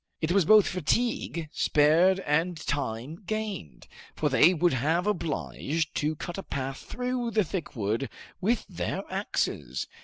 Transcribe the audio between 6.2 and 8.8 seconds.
a path through the thick wood with